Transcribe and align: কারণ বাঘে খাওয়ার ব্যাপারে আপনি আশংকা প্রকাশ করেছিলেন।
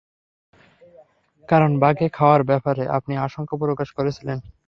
কারণ 1.49 1.71
বাঘে 1.79 2.07
খাওয়ার 2.09 2.41
ব্যাপারে 2.43 2.83
আপনি 2.97 3.13
আশংকা 3.17 3.55
প্রকাশ 3.61 3.89
করেছিলেন। 3.97 4.37